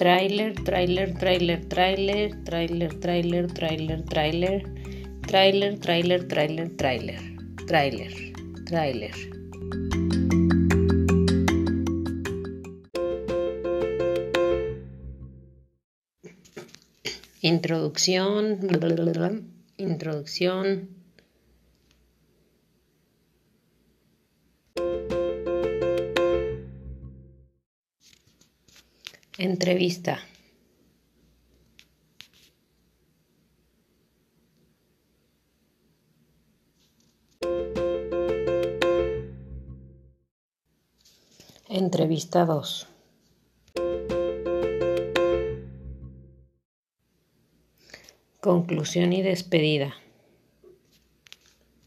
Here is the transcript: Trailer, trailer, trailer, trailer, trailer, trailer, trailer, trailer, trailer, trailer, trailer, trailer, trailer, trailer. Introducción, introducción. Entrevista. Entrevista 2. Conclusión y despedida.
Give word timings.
Trailer, 0.00 0.54
trailer, 0.54 1.12
trailer, 1.12 1.68
trailer, 1.68 2.30
trailer, 2.42 2.88
trailer, 3.00 3.46
trailer, 3.52 4.02
trailer, 4.02 4.64
trailer, 5.28 5.78
trailer, 5.78 6.26
trailer, 6.26 6.74
trailer, 6.76 7.20
trailer, 7.66 8.10
trailer. 8.64 9.14
Introducción, 17.42 18.58
introducción. 19.76 20.99
Entrevista. 29.42 30.18
Entrevista 41.70 42.44
2. 42.44 42.86
Conclusión 48.42 49.14
y 49.14 49.22
despedida. 49.22 49.94